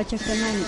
Pachacamani. 0.00 0.64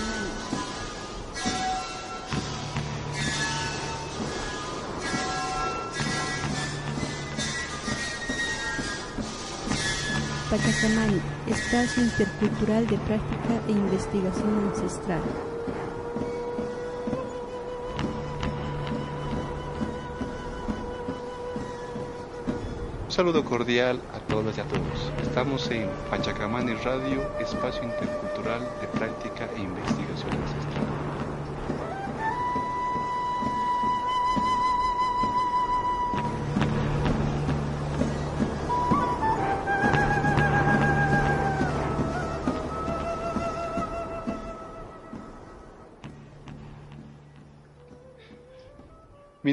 Pachacamani, 10.51 11.21
espacio 11.47 12.03
intercultural 12.03 12.85
de 12.85 12.97
práctica 12.99 13.63
e 13.67 13.71
investigación 13.71 14.69
ancestral. 14.69 15.52
Saludo 23.13 23.45
cordial 23.45 24.01
a 24.11 24.19
todas 24.27 24.57
y 24.57 24.61
a 24.61 24.63
todos. 24.63 25.11
Estamos 25.21 25.69
en 25.69 25.87
Pachacamani 26.09 26.73
Radio, 26.83 27.21
espacio 27.39 27.83
intercultural 27.83 28.61
de 28.81 28.87
práctica 28.87 29.47
e 29.55 29.61
investigación 29.61 30.31
ancestral. 30.33 30.92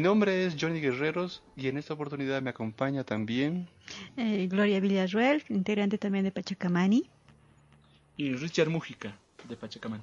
Mi 0.00 0.04
nombre 0.04 0.46
es 0.46 0.56
Johnny 0.58 0.80
Guerreros 0.80 1.42
y 1.56 1.68
en 1.68 1.76
esta 1.76 1.92
oportunidad 1.92 2.40
me 2.40 2.48
acompaña 2.48 3.04
también 3.04 3.68
eh, 4.16 4.46
Gloria 4.46 4.80
Villarruel, 4.80 5.44
integrante 5.50 5.98
también 5.98 6.24
de 6.24 6.32
Pachacamani. 6.32 7.10
Y 8.16 8.32
Richard 8.32 8.70
Mújica, 8.70 9.14
de 9.46 9.56
Pachacamani. 9.56 10.02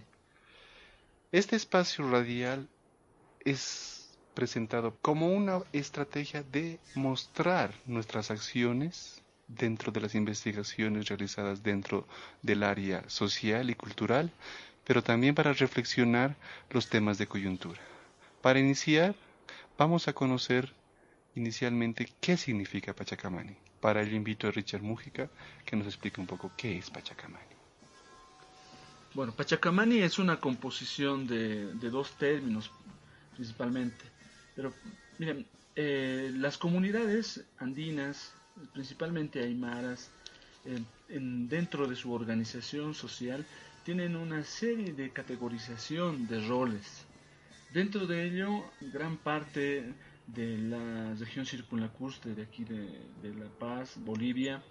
Este 1.32 1.56
espacio 1.56 2.08
radial 2.12 2.68
es 3.44 4.16
presentado 4.36 4.96
como 5.02 5.34
una 5.34 5.64
estrategia 5.74 6.44
de 6.44 6.80
mostrar 6.94 7.74
nuestras 7.88 8.30
acciones 8.30 9.24
dentro 9.48 9.92
de 9.92 10.02
las 10.02 10.14
investigaciones 10.14 11.08
realizadas 11.08 11.64
dentro 11.64 12.06
del 12.44 12.62
área 12.62 13.04
social 13.10 13.72
y 13.72 13.74
cultural, 13.74 14.30
pero 14.86 15.02
también 15.02 15.34
para 15.34 15.54
reflexionar 15.54 16.36
los 16.70 16.88
temas 16.88 17.18
de 17.18 17.26
coyuntura. 17.26 17.82
Para 18.44 18.60
iniciar, 18.60 19.16
Vamos 19.78 20.08
a 20.08 20.14
conocer 20.14 20.74
inicialmente 21.36 22.10
qué 22.20 22.36
significa 22.36 22.96
Pachacamani. 22.96 23.56
Para 23.80 24.02
ello 24.02 24.16
invito 24.16 24.48
a 24.48 24.52
Richard 24.52 24.82
Mújica 24.82 25.30
que 25.64 25.76
nos 25.76 25.86
explique 25.86 26.20
un 26.20 26.26
poco 26.26 26.52
qué 26.58 26.80
es 26.80 26.90
Pachacamani. 26.90 27.46
Bueno, 29.14 29.34
Pachacamani 29.34 30.00
es 30.00 30.18
una 30.18 30.40
composición 30.40 31.28
de, 31.28 31.74
dos 31.92 32.18
términos 32.18 32.72
principalmente. 33.36 34.04
Pero 34.56 34.74
miren, 35.20 35.46
eh, 35.76 36.32
las 36.34 36.58
comunidades 36.58 37.46
andinas, 37.60 38.34
principalmente 38.74 39.44
aymaras, 39.44 40.10
dentro 41.08 41.88
de 41.88 41.96
su 41.96 42.12
organización 42.12 42.96
social, 42.96 43.46
tienen 43.86 44.16
una 44.16 44.44
serie 44.44 44.92
de 44.92 45.12
categorización 45.12 46.28
de 46.28 46.46
roles 46.48 47.07
Dentro 47.74 48.08
de 48.08 48.26
ello, 48.26 48.64
gran 48.94 49.18
parte 49.18 49.94
de 50.26 50.58
la 50.58 51.14
región 51.16 51.46
circunlacustre 51.46 52.34
de 52.34 52.44
aquí 52.44 52.64
de, 52.64 53.34
La 53.36 53.50
Paz, 53.60 53.98
Bolivia, 53.98 54.64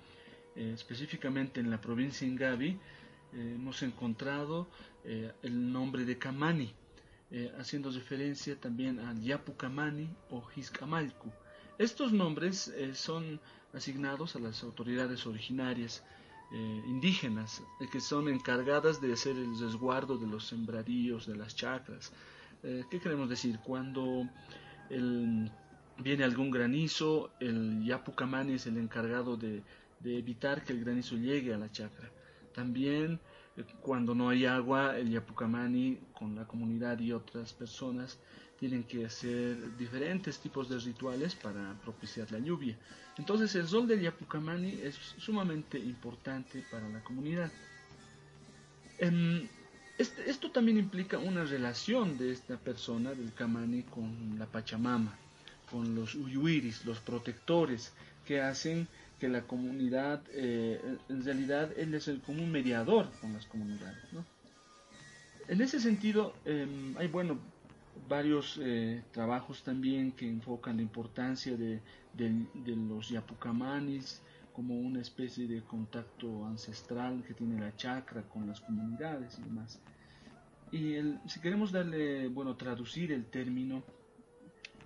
eh, 0.55 0.73
específicamente 0.75 1.61
en 1.61 1.71
la 1.71 1.79
provincia 1.79 2.27
Ingavi, 2.27 2.71
eh, 2.71 3.53
hemos 3.55 3.83
encontrado 3.83 4.67
eh, 5.05 5.31
el 5.43 5.73
nombre 5.73 6.05
de 6.05 6.17
Camani, 6.19 6.73
haciendo 7.59 7.91
referencia 7.91 8.55
también 8.55 9.01
al 9.01 9.21
Yapucamani 9.21 10.09
o 10.31 10.43
Jiscamalcu. 10.43 11.31
Estos 11.77 12.13
nombres 12.13 12.73
son 12.95 13.41
asignados 13.75 14.37
a 14.37 14.39
las 14.39 14.63
autoridades 14.63 15.27
originarias 15.27 16.05
indígenas 16.87 17.65
que 17.91 18.01
son 18.01 18.29
encargadas 18.29 19.01
de 19.01 19.13
hacer 19.13 19.37
el 19.37 19.59
resguardo 19.59 20.17
de 20.17 20.29
los 20.29 20.47
sembradíos, 20.47 21.27
de 21.27 21.35
las 21.35 21.57
chacras, 21.57 22.13
eh, 22.63 22.85
¿Qué 22.91 23.01
queremos 23.01 23.29
decir? 23.29 23.59
Cuando 23.63 24.29
viene 25.99 26.25
algún 26.25 26.51
granizo, 26.51 27.31
el 27.41 27.85
Yapucamani 27.85 28.55
es 28.55 28.67
el 28.67 28.79
encargado 28.79 29.37
de, 29.37 29.63
evitar 30.05 30.63
que 30.63 30.73
el 30.73 30.85
granizo 30.85 31.17
llegue 31.17 31.55
a 31.55 31.59
la 31.59 31.71
chacra. 31.71 32.09
También 32.55 33.19
eh, 33.57 33.65
cuando 33.81 34.15
no 34.15 34.29
hay 34.29 34.47
agua, 34.47 34.97
el 34.99 35.11
Yapucamani 35.11 35.99
con 36.19 36.37
la 36.37 36.47
comunidad 36.47 36.99
y 37.01 37.13
otras 37.13 37.53
personas 37.53 38.19
tienen 38.59 38.85
que 38.85 39.05
hacer 39.05 39.77
diferentes 39.77 40.39
tipos 40.39 40.69
de 40.69 40.79
rituales 40.79 41.35
para 41.35 41.75
propiciar 41.83 42.31
la 42.33 42.39
lluvia. 42.39 42.77
Entonces 43.19 43.55
el 43.55 43.69
rol 43.69 43.87
del 43.87 44.01
Yapucamani 44.01 44.81
es 44.83 44.95
sumamente 45.19 45.79
importante 45.79 46.65
para 46.71 46.89
la 46.89 47.03
comunidad. 47.03 47.51
Em, 48.99 49.47
este, 49.99 50.31
esto 50.31 50.51
también 50.51 50.79
implica 50.79 51.19
una 51.19 51.45
relación 51.45 52.19
de 52.19 52.33
esta 52.33 52.57
persona, 52.57 53.15
del 53.15 53.33
Kamani, 53.33 53.83
con 53.83 54.39
la 54.39 54.47
Pachamama, 54.47 55.17
con 55.71 55.95
los 55.95 56.15
Uyuiris, 56.15 56.85
los 56.85 56.99
protectores, 57.01 57.93
que 58.27 58.41
hacen 58.41 58.89
que 59.19 59.29
la 59.29 59.43
comunidad, 59.43 60.23
eh, 60.33 60.81
en 61.09 61.25
realidad 61.25 61.71
él 61.79 61.95
es 61.95 62.09
el 62.09 62.21
común 62.21 62.51
mediador 62.51 63.09
con 63.21 63.33
las 63.33 63.47
comunidades. 63.47 64.05
En 65.49 65.61
ese 65.63 65.81
sentido, 65.81 66.35
em, 66.45 66.95
hay 66.99 67.07
bueno, 67.09 67.39
varios 68.09 68.59
eh, 68.63 69.03
trabajos 69.13 69.63
también 69.63 70.13
que 70.13 70.29
enfocan 70.29 70.77
la 70.77 70.83
importancia 70.83 71.57
de, 71.57 71.81
de 72.13 72.77
los 72.77 73.09
yapucamanis 73.09 74.21
como 74.57 74.75
una 74.75 75.03
especie 75.03 75.47
de 75.47 75.63
contacto 75.63 76.47
ancestral 76.47 77.23
que 77.25 77.35
tiene 77.35 77.61
la 77.61 77.77
chakra 77.77 78.23
con 78.23 78.47
las 78.47 78.59
comunidades 78.63 79.39
y 79.39 79.43
demás. 79.43 79.79
Y 80.73 80.97
si 81.29 81.41
queremos 81.41 81.73
darle, 81.73 82.29
bueno, 82.29 82.57
traducir 82.57 83.13
el 83.13 83.27
término, 83.27 83.83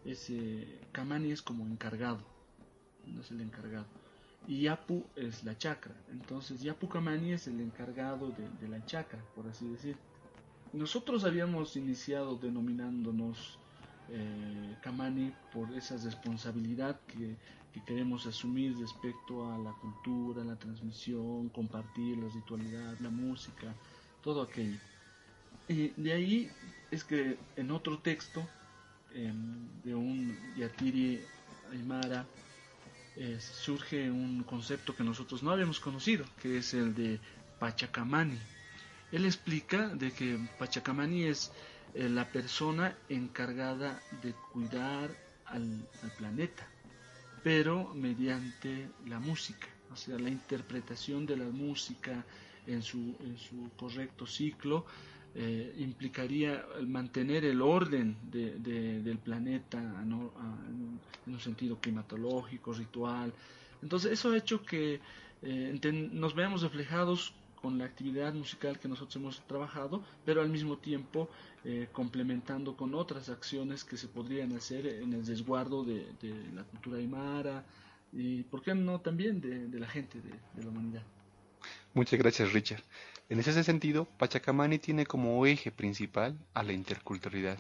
ese 0.04 0.80
Kamani 0.90 1.30
es 1.30 1.40
como 1.40 1.64
encargado, 1.64 2.18
no 3.06 3.20
es 3.20 3.30
el 3.30 3.42
encargado. 3.42 3.86
Y 4.48 4.62
Yapu 4.62 5.04
es 5.14 5.44
la 5.44 5.56
chakra. 5.56 5.94
Entonces 6.10 6.62
Yapu 6.62 6.88
Kamani 6.88 7.34
es 7.34 7.46
el 7.46 7.60
encargado 7.60 8.32
de, 8.60 8.68
la 8.68 8.84
chakra, 8.86 9.24
por 9.36 9.46
así 9.46 9.68
decir. 9.68 9.96
Nosotros 10.72 11.22
habíamos 11.22 11.76
iniciado 11.76 12.34
denominándonos 12.36 13.60
eh, 14.08 14.76
Kamani 14.82 15.32
por 15.52 15.70
esa 15.76 15.96
responsabilidad 15.96 16.98
que 17.06 17.36
que 17.72 17.82
queremos 17.82 18.26
asumir 18.26 18.76
respecto 18.78 19.50
a 19.52 19.58
la 19.58 19.72
cultura, 19.72 20.44
la 20.44 20.56
transmisión, 20.56 21.48
compartir 21.50 22.18
la 22.18 22.28
ritualidad, 22.28 22.98
la 23.00 23.10
música, 23.10 23.74
todo 24.22 24.42
aquello. 24.42 24.78
Y 25.68 25.88
de 25.96 26.12
ahí 26.12 26.50
es 26.90 27.04
que 27.04 27.38
en 27.56 27.70
otro 27.70 27.98
texto 27.98 28.46
em, 29.14 29.68
de 29.84 29.94
un 29.94 30.36
Yatiri 30.56 31.20
Aymara 31.72 32.26
surge 33.38 34.10
un 34.10 34.42
concepto 34.44 34.94
que 34.94 35.04
nosotros 35.04 35.42
no 35.42 35.50
habíamos 35.50 35.80
conocido, 35.80 36.24
que 36.40 36.58
es 36.58 36.74
el 36.74 36.94
de 36.94 37.20
Pachacamani. 37.58 38.38
Él 39.12 39.24
explica 39.26 39.88
de 39.88 40.12
que 40.12 40.38
Pachacamani 40.58 41.24
es 41.24 41.52
eh, 41.94 42.08
la 42.08 42.26
persona 42.26 42.96
encargada 43.08 44.00
de 44.22 44.32
cuidar 44.52 45.10
al 45.46 45.84
planeta, 46.16 46.66
pero 47.42 47.94
mediante 47.94 48.90
la 49.06 49.18
música, 49.18 49.68
o 49.92 49.96
sea, 49.96 50.18
la 50.18 50.28
interpretación 50.28 51.26
de 51.26 51.36
la 51.36 51.46
música 51.46 52.24
en 52.66 52.82
su, 52.82 53.16
en 53.20 53.36
su 53.38 53.70
correcto 53.76 54.26
ciclo 54.26 54.84
eh, 55.34 55.74
implicaría 55.78 56.64
mantener 56.86 57.44
el 57.44 57.62
orden 57.62 58.16
de, 58.30 58.58
del 58.58 59.18
planeta 59.18 59.78
en 59.78 60.12
un 60.12 61.40
sentido 61.40 61.78
climatológico, 61.78 62.72
ritual. 62.72 63.32
Entonces 63.82 64.12
eso 64.12 64.32
ha 64.32 64.36
hecho 64.36 64.62
que 64.64 65.00
eh, 65.42 66.08
nos 66.12 66.34
veamos 66.34 66.62
reflejados 66.62 67.32
con 67.60 67.78
la 67.78 67.84
actividad 67.84 68.32
musical 68.34 68.78
que 68.78 68.88
nosotros 68.88 69.16
hemos 69.16 69.40
trabajado, 69.46 70.02
pero 70.24 70.40
al 70.40 70.48
mismo 70.48 70.78
tiempo 70.78 71.28
eh, 71.64 71.88
complementando 71.92 72.76
con 72.76 72.94
otras 72.94 73.28
acciones 73.28 73.84
que 73.84 73.96
se 73.96 74.08
podrían 74.08 74.52
hacer 74.56 74.86
en 74.86 75.12
el 75.12 75.26
resguardo 75.26 75.84
de, 75.84 76.06
la 76.54 76.64
cultura 76.64 76.98
aymara 76.98 77.64
y, 78.12 78.42
¿por 78.44 78.62
qué 78.62 78.74
no 78.74 79.00
también 79.00 79.40
de, 79.40 79.78
la 79.78 79.86
gente, 79.86 80.20
de, 80.20 80.62
la 80.62 80.70
humanidad? 80.70 81.02
Muchas 81.92 82.18
gracias, 82.18 82.52
Richard. 82.52 82.82
En 83.28 83.38
ese 83.38 83.62
sentido, 83.62 84.06
Pachacamani 84.18 84.78
tiene 84.78 85.06
como 85.06 85.44
eje 85.46 85.70
principal 85.70 86.36
a 86.54 86.62
la 86.62 86.72
interculturalidad. 86.72 87.58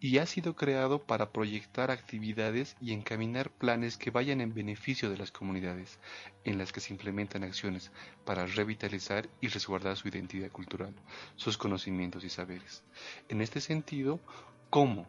Y 0.00 0.16
ha 0.18 0.26
sido 0.26 0.56
creado 0.56 1.02
para 1.02 1.30
proyectar 1.30 1.90
actividades 1.90 2.76
y 2.80 2.92
encaminar 2.92 3.50
planes 3.50 3.98
que 3.98 4.10
vayan 4.10 4.40
en 4.40 4.54
beneficio 4.54 5.10
de 5.10 5.18
las 5.18 5.30
comunidades, 5.30 5.98
en 6.44 6.56
las 6.56 6.72
que 6.72 6.80
se 6.80 6.92
implementan 6.92 7.44
acciones 7.44 7.92
para 8.24 8.46
revitalizar 8.46 9.28
y 9.42 9.48
resguardar 9.48 9.96
su 9.96 10.08
identidad 10.08 10.50
cultural, 10.50 10.94
sus 11.36 11.58
conocimientos 11.58 12.24
y 12.24 12.30
saberes. 12.30 12.82
En 13.28 13.42
este 13.42 13.60
sentido, 13.60 14.20
¿cómo? 14.70 15.06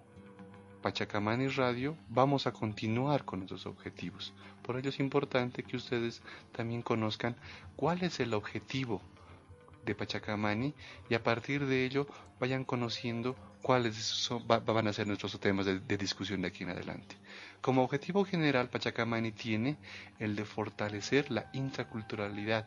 Pachacamani 0.82 1.48
Radio 1.48 1.96
vamos 2.10 2.48
a 2.48 2.52
continuar 2.52 3.24
con 3.24 3.40
nuestros 3.40 3.68
objetivos. 3.68 4.34
Por 4.64 4.78
ello 4.78 4.90
es 4.90 5.00
importante 5.00 5.64
que 5.64 5.78
ustedes 5.78 6.22
también 6.52 6.82
conozcan 6.82 7.38
cuál 7.76 8.04
es 8.04 8.20
el 8.20 8.34
objetivo 8.34 9.02
de 9.86 9.96
Pachacamani 9.96 10.74
y 11.10 11.14
a 11.14 11.24
partir 11.24 11.66
de 11.66 11.86
ello 11.86 12.08
vayan 12.40 12.66
conociendo 12.66 13.36
cuáles 13.62 14.30
van 14.66 14.88
a 14.88 14.94
ser 14.94 15.08
nuestros 15.08 15.40
temas 15.40 15.66
de, 15.66 15.98
discusión 15.98 16.42
de 16.42 16.48
aquí 16.48 16.64
en 16.64 16.72
adelante. 16.72 17.16
Como 17.62 17.84
objetivo 17.84 18.26
general, 18.26 18.70
Pachacamani 18.70 19.32
tiene 19.32 19.78
el 20.20 20.36
de 20.36 20.46
fortalecer 20.46 21.32
la 21.32 21.50
intraculturalidad 21.54 22.66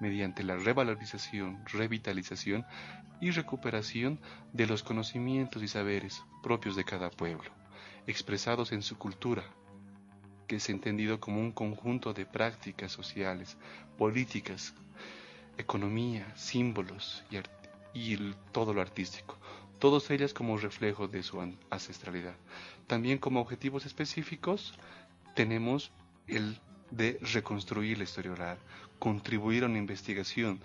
mediante 0.00 0.42
la 0.42 0.56
revalorización, 0.56 1.64
revitalización 1.66 2.64
y 3.20 3.30
recuperación 3.30 4.18
de 4.52 4.66
los 4.66 4.82
conocimientos 4.82 5.62
y 5.62 5.68
saberes 5.68 6.22
propios 6.42 6.76
de 6.76 6.84
cada 6.84 7.10
pueblo, 7.10 7.50
expresados 8.06 8.72
en 8.72 8.82
su 8.82 8.98
cultura, 8.98 9.44
que 10.46 10.56
es 10.56 10.68
entendido 10.68 11.20
como 11.20 11.40
un 11.40 11.52
conjunto 11.52 12.12
de 12.12 12.26
prácticas 12.26 12.92
sociales, 12.92 13.56
políticas, 13.96 14.74
economía, 15.56 16.26
símbolos 16.36 17.22
y, 17.94 18.16
todo 18.52 18.74
lo 18.74 18.80
artístico, 18.80 19.38
todas 19.82 20.08
ellas 20.12 20.32
como 20.32 20.56
reflejo 20.58 21.08
de 21.08 21.24
su 21.24 21.40
ancestralidad. 21.68 22.36
También 22.86 23.18
como 23.18 23.40
objetivos 23.40 23.84
específicos 23.84 24.74
tenemos 25.34 25.90
el 26.28 26.60
de 26.92 27.18
reconstruir 27.20 27.98
la 27.98 28.04
historia 28.04 28.30
oral, 28.30 28.58
contribuir 29.00 29.64
a 29.64 29.66
una 29.66 29.78
investigación 29.78 30.60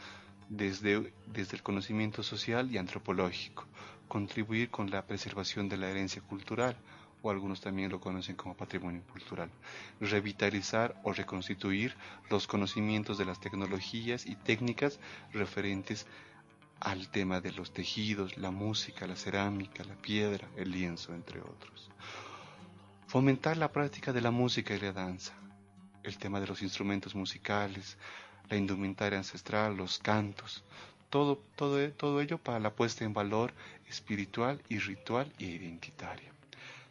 desde, 0.50 1.12
desde 1.25 1.56
el 1.58 1.64
conocimiento 1.64 2.22
social 2.22 2.72
y 2.72 2.78
antropológico, 2.78 3.66
contribuir 4.08 4.69
con 4.69 4.92
la 4.92 5.08
preservación 5.08 5.68
de 5.68 5.78
la 5.78 5.90
herencia 5.90 6.22
cultural, 6.22 6.78
o 7.24 7.31
algunos 7.31 7.60
también 7.60 7.90
lo 7.90 8.00
conocen 8.00 8.36
como 8.36 8.56
patrimonio 8.56 9.02
cultural, 9.12 9.50
revitalizar 10.00 10.94
o 11.04 11.12
reconstituir 11.12 11.96
los 12.30 12.46
conocimientos 12.46 13.18
de 13.18 13.25
las 13.25 13.40
tecnologías 13.40 14.28
y 14.28 14.36
técnicas 14.36 15.00
referentes 15.34 16.06
al 16.79 17.09
tema 17.09 17.41
de 17.41 17.51
los 17.51 17.71
tejidos, 17.71 18.38
la 18.38 18.51
música, 18.51 19.07
la 19.07 19.15
cerámica, 19.15 19.83
la 19.83 19.95
piedra, 19.95 20.47
el 20.56 20.71
lienzo, 20.71 21.13
entre 21.13 21.41
otros. 21.41 21.89
Fomentar 23.07 23.57
la 23.57 23.71
práctica 23.71 24.13
de 24.13 24.21
la 24.21 24.31
música 24.31 24.75
y 24.75 24.79
la 24.79 24.91
danza, 24.91 25.33
el 26.03 26.18
tema 26.18 26.39
de 26.39 26.47
los 26.47 26.62
instrumentos 26.62 27.15
musicales, 27.15 27.97
la 28.50 28.57
indumentaria 28.57 29.18
ancestral, 29.18 29.75
los 29.75 30.00
cantos, 30.00 30.63
todo, 31.09 31.38
todo, 31.56 31.91
todo 31.91 32.21
ello 32.21 32.38
para 32.38 32.59
la 32.59 32.74
puesta 32.74 33.06
en 33.06 33.13
valor 33.13 33.53
espiritual 33.88 34.62
y 34.69 34.79
ritual 34.79 35.31
e 35.39 35.45
identitaria. 35.45 36.31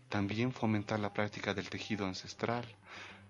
También 0.09 0.53
fomentar 0.53 1.01
la 1.01 1.13
práctica 1.13 1.53
del 1.55 1.69
tejido 1.69 2.07
ancestral, 2.07 2.65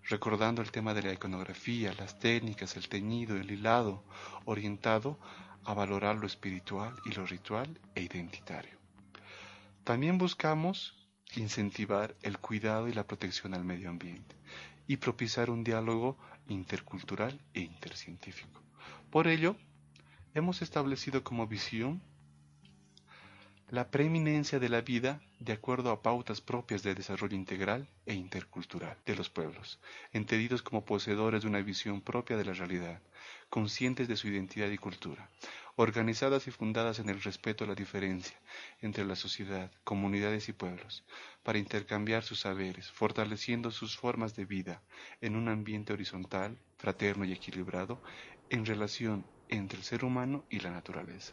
recordando 0.09 0.63
el 0.63 0.71
tema 0.71 0.95
de 0.95 1.03
la 1.03 1.13
iconografía, 1.13 1.93
las 1.99 2.19
técnicas, 2.19 2.77
el 2.77 2.89
teñido, 2.89 3.37
el 3.37 3.51
hilado, 3.51 4.03
orientado 4.45 5.19
a 5.67 5.75
valorar 5.75 6.17
lo 6.17 6.27
espiritual 6.27 6.95
y 7.05 7.13
lo 7.13 7.27
ritual 7.27 7.79
e 7.95 8.03
identitario. 8.03 8.79
También 9.85 10.17
buscamos 10.17 10.95
incentivar 11.35 12.15
el 12.23 12.39
cuidado 12.39 12.89
y 12.89 12.93
la 12.93 13.07
protección 13.07 13.53
al 13.53 13.65
medio 13.65 13.91
ambiente 13.91 14.37
y 14.87 14.97
propiciar 14.97 15.51
un 15.51 15.65
diálogo 15.65 16.17
intercultural 16.49 17.41
e 17.53 17.61
intercientífico. 17.61 18.63
Por 19.11 19.27
ello, 19.27 19.57
hemos 20.35 20.63
establecido 20.63 21.25
como 21.25 21.47
visión 21.47 22.01
la 23.69 23.91
preeminencia 23.91 24.61
de 24.61 24.69
la 24.69 24.81
vida 24.81 25.21
de 25.41 25.53
acuerdo 25.53 25.91
a 25.91 26.01
pautas 26.01 26.41
propias 26.41 26.85
de 26.85 26.95
desarrollo 26.95 27.35
integral 27.35 27.89
e 28.07 28.15
intercultural 28.15 28.97
de 29.05 29.17
los 29.17 29.29
pueblos, 29.29 29.81
entendidos 30.13 30.63
como 30.63 30.85
poseedores 30.85 31.43
de 31.43 31.49
una 31.49 31.61
visión 31.61 32.01
propia 32.01 32.37
de 32.37 32.45
la 32.45 32.53
realidad, 32.53 33.01
conscientes 33.57 34.07
de 34.07 34.19
su 34.19 34.29
identidad 34.29 34.69
y 34.69 34.77
cultura, 34.77 35.31
organizadas 35.77 36.47
y 36.47 36.51
fundadas 36.51 36.99
en 36.99 37.09
el 37.09 37.23
respeto 37.23 37.65
a 37.65 37.67
la 37.67 37.75
diferencia 37.75 38.39
entre 38.83 39.07
la 39.07 39.17
sociedad, 39.17 39.73
comunidades 39.83 40.51
y 40.51 40.53
pueblos, 40.53 41.07
para 41.43 41.57
intercambiar 41.57 42.23
sus 42.23 42.41
saberes, 42.41 42.91
fortaleciendo 42.91 43.71
sus 43.71 43.97
formas 43.97 44.37
de 44.37 44.45
vida 44.45 44.83
en 45.23 45.37
un 45.37 45.49
ambiente 45.49 45.95
horizontal, 45.95 46.59
fraterno 46.77 47.25
y 47.25 47.33
equilibrado 47.33 48.03
en 48.51 48.67
relación 48.67 49.25
entre 49.49 49.79
el 49.79 49.85
ser 49.85 50.05
humano 50.05 50.45
y 50.51 50.61
la 50.61 50.71
naturaleza. 50.71 51.33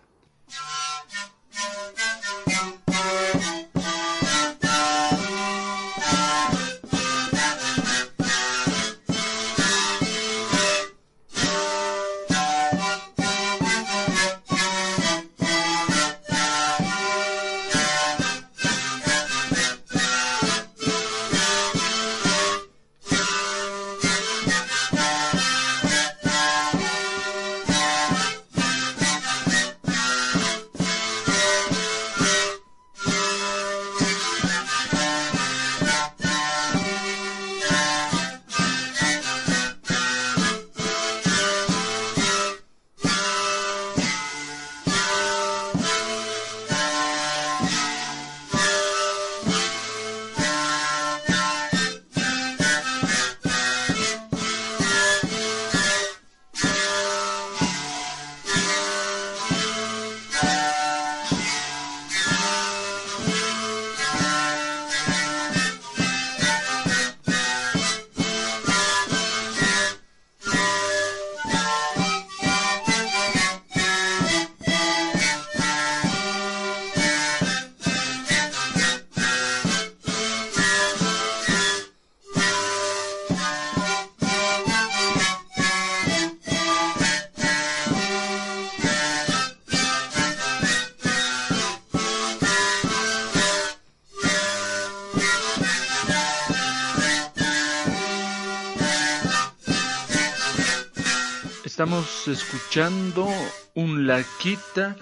Estamos 101.66 102.28
escuchando 102.28 103.28
un 103.74 104.06
laquita 104.06 104.96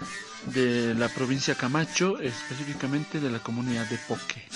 de 0.45 0.95
la 0.95 1.09
provincia 1.09 1.53
Camacho, 1.55 2.19
específicamente 2.19 3.19
de 3.19 3.29
la 3.29 3.39
comunidad 3.39 3.85
de 3.87 3.97
Poque. 3.97 4.47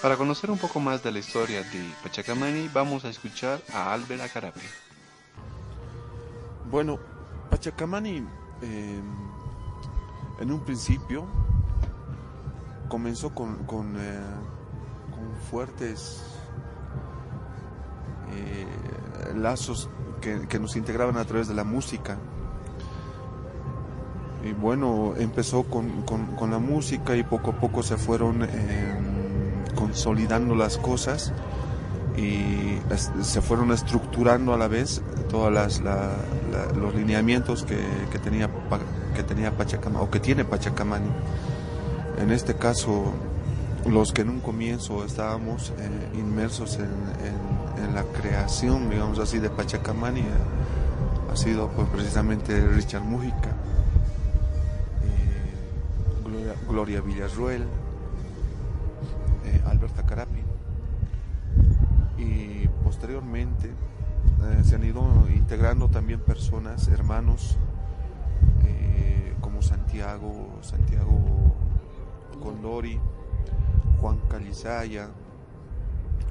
Para 0.00 0.16
conocer 0.16 0.50
un 0.50 0.58
poco 0.58 0.80
más 0.80 1.02
de 1.02 1.12
la 1.12 1.18
historia 1.18 1.62
de 1.62 1.84
Pachacamani, 2.02 2.68
vamos 2.72 3.04
a 3.04 3.10
escuchar 3.10 3.60
a 3.74 3.92
Albert 3.92 4.22
Acarape. 4.22 4.60
Bueno, 6.70 6.98
Pachacamani 7.50 8.26
eh, 8.60 9.00
en 10.40 10.52
un 10.52 10.60
principio 10.60 11.24
comenzó 12.88 13.34
con, 13.34 13.64
con, 13.64 13.96
eh, 13.96 14.20
fuertes 15.50 16.24
lazos 19.34 19.88
que, 20.20 20.58
nos 20.58 20.76
integraban 20.76 21.16
a 21.16 21.24
través 21.24 21.48
de 21.48 21.54
la 21.54 21.64
música. 21.64 22.18
Y 24.44 24.52
bueno, 24.52 25.14
empezó 25.16 25.64
con, 25.64 26.02
con, 26.02 26.50
la 26.50 26.58
música 26.58 27.16
y 27.16 27.22
poco 27.22 27.52
a 27.52 27.54
poco 27.54 27.82
se 27.82 27.96
fueron 27.96 28.42
em, 28.42 29.64
consolidando 29.74 30.54
las 30.54 30.76
cosas 30.76 31.32
y 32.18 32.80
se 33.22 33.40
fueron 33.40 33.70
estructurando 33.70 34.52
a 34.52 34.58
la 34.58 34.66
vez 34.66 35.02
todos 35.30 35.52
los 36.76 36.94
lineamientos 36.94 37.64
que, 37.64 38.18
tenía, 38.18 38.50
que 39.14 39.22
tenía 39.22 39.56
Pachacamani 39.56 40.04
o 40.04 40.10
que 40.10 40.18
tiene 40.18 40.44
Pachacamani. 40.44 41.08
En 42.18 42.32
este 42.32 42.54
caso, 42.54 43.12
los 43.86 44.12
que 44.12 44.22
en 44.22 44.30
un 44.30 44.40
comienzo 44.40 45.04
estábamos 45.04 45.72
eh, 45.78 46.18
inmersos 46.18 46.78
en, 46.78 46.88
la 47.94 48.02
creación, 48.02 48.90
digamos 48.90 49.18
así, 49.18 49.38
de 49.38 49.50
Pachacamani, 49.50 50.20
eh, 50.20 50.24
ha 51.32 51.36
sido 51.36 51.68
pues, 51.68 51.88
precisamente 51.88 52.66
Richard 52.66 53.02
Mujica, 53.02 53.50
eh, 55.04 56.24
Gloria, 56.24 56.54
Gloria, 56.68 57.00
Villarruel, 57.00 57.64
Alberta 59.64 60.04
Carapi, 60.04 60.42
y 62.18 62.68
posteriormente 63.28 63.70
se 64.64 64.74
han 64.74 64.84
ido 64.84 65.02
integrando 65.34 65.88
también 65.88 66.20
personas, 66.20 66.88
hermanos, 66.88 67.56
como 69.40 69.62
Santiago, 69.62 70.58
Santiago 70.62 71.54
Condori, 72.42 72.98
Juan 74.00 74.18
Calizaya, 74.28 75.08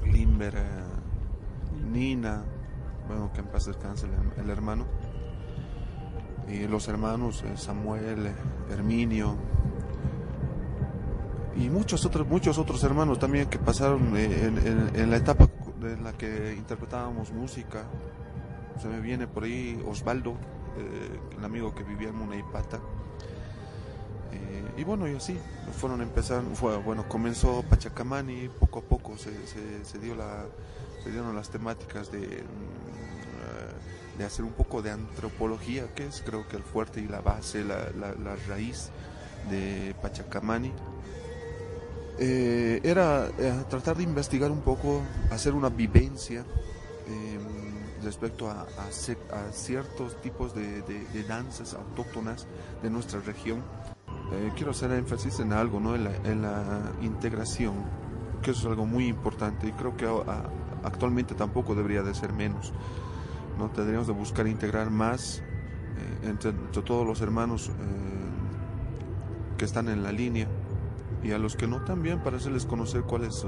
Limber, 0.06 0.54
eh, 0.56 1.88
Nina, 1.90 2.42
bueno, 3.06 3.30
que 3.32 3.40
en 3.40 3.46
paz 3.46 3.66
descanse 3.66 4.06
el, 4.36 4.50
hermano, 4.50 4.84
y 6.48 6.66
los 6.66 6.88
hermanos 6.88 7.42
eh, 7.44 7.56
Samuel, 7.56 8.30
Herminio, 8.70 9.36
y 11.58 11.68
muchos 11.68 12.04
otros, 12.06 12.26
muchos 12.26 12.56
otros 12.58 12.82
hermanos 12.84 13.18
también 13.18 13.48
que 13.48 13.58
pasaron 13.58 14.16
eh, 14.16 14.90
en, 14.94 15.10
la 15.10 15.16
etapa 15.16 15.47
en 15.82 16.04
la 16.04 16.12
que 16.12 16.54
interpretábamos 16.56 17.32
música. 17.32 17.84
Se 18.80 18.88
me 18.88 19.00
viene 19.00 19.26
por 19.26 19.44
ahí 19.44 19.82
Osvaldo, 19.86 20.36
el 21.36 21.44
amigo 21.44 21.74
que 21.74 21.82
vivía 21.82 22.08
en 22.08 22.16
Muneipata 22.16 22.80
y 24.78 24.84
bueno, 24.84 25.08
y 25.08 25.16
así 25.16 25.36
fueron 25.76 26.00
empezando, 26.02 26.54
fue, 26.54 26.76
bueno, 26.76 27.08
comenzó 27.08 27.64
Pachacamani, 27.68 28.48
poco 28.48 28.78
a 28.78 28.82
poco 28.82 29.18
se, 29.18 29.32
se, 29.84 29.98
dio 29.98 30.14
la, 30.14 30.46
se 31.02 31.10
dieron 31.10 31.34
las 31.34 31.50
temáticas 31.50 32.12
de, 32.12 32.20
mm, 32.20 34.18
de 34.18 34.24
hacer 34.24 34.44
un 34.44 34.52
poco 34.52 34.80
de 34.80 34.92
antropología, 34.92 35.92
que 35.94 36.06
es 36.06 36.22
creo 36.24 36.46
que 36.46 36.56
el 36.56 36.62
fuerte 36.62 37.00
y 37.00 37.08
la 37.08 37.20
base, 37.20 37.64
la, 37.64 37.90
la, 37.96 38.36
raíz 38.46 38.90
de 39.50 39.96
Pachacamani. 40.00 40.72
Eh, 42.20 42.80
era 42.82 43.28
eh, 43.38 43.64
tratar 43.70 43.96
de 43.96 44.02
investigar 44.02 44.50
un 44.50 44.60
poco, 44.60 45.02
hacer 45.30 45.54
una 45.54 45.68
vivencia 45.68 46.44
em, 47.06 48.02
respecto 48.02 48.50
a, 48.50 48.66
ciertos 49.52 50.20
tipos 50.20 50.52
de, 50.52 50.82
danzas 51.28 51.74
autóctonas 51.74 52.46
de 52.82 52.90
nuestra 52.90 53.20
región 53.20 53.62
eh, 54.32 54.50
quiero 54.56 54.72
hacer 54.72 54.90
énfasis 54.92 55.38
en 55.40 55.52
algo, 55.52 55.78
¿no? 55.78 55.94
En 55.94 56.42
la, 56.42 56.92
integración, 57.02 57.74
que 58.42 58.50
eso 58.50 58.60
es 58.62 58.66
algo 58.66 58.84
muy 58.84 59.06
importante 59.06 59.68
y 59.68 59.72
creo 59.72 59.96
que 59.96 60.06
actualmente 60.82 61.34
tampoco 61.34 61.74
debería 61.74 62.02
de 62.02 62.14
ser 62.14 62.32
menos. 62.32 62.72
¿no? 63.58 63.70
Tendríamos 63.70 64.06
de 64.06 64.12
buscar 64.12 64.46
integrar 64.46 64.90
más 64.90 65.42
entre, 66.22 66.52
todos 66.52 67.06
los 67.06 67.20
hermanos 67.20 67.70
que 69.56 69.64
están 69.64 69.88
en 69.88 70.02
la 70.02 70.12
línea 70.12 70.46
y 71.22 71.32
a 71.32 71.38
los 71.38 71.56
que 71.56 71.66
no 71.66 71.84
también 71.84 72.22
para 72.22 72.36
hacerles 72.36 72.64
conocer 72.64 73.02
cuál 73.02 73.24
es, 73.24 73.46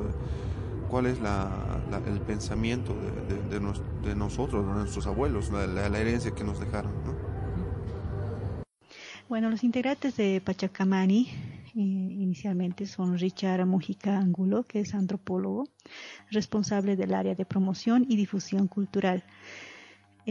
cuál 0.88 1.06
es 1.06 1.18
el 1.18 2.20
pensamiento 2.20 2.94
de, 2.94 3.58
de, 3.58 4.14
nosotros, 4.14 4.66
de 4.66 4.72
nuestros 4.72 5.06
abuelos, 5.06 5.50
la, 5.50 5.66
la 5.66 5.98
herencia 5.98 6.32
que 6.32 6.44
nos 6.44 6.60
dejaron. 6.60 6.92
¿no? 7.04 7.30
Bueno, 9.28 9.48
los 9.48 9.62
integrantes 9.62 10.16
de 10.16 10.42
Pachacamani 10.44 11.28
eh, 11.76 11.78
inicialmente 11.78 12.86
son 12.86 13.16
Richard 13.16 13.64
Mujica 13.64 14.18
Angulo, 14.18 14.64
que 14.64 14.80
es 14.80 14.92
antropólogo, 14.92 15.68
responsable 16.32 16.96
del 16.96 17.14
área 17.14 17.36
de 17.36 17.44
promoción 17.44 18.04
y 18.08 18.16
difusión 18.16 18.66
cultural. 18.66 19.22